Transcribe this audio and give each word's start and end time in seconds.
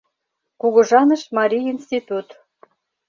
Кугыжаныш 0.61 1.23
марий 1.35 1.65
институт. 1.73 2.27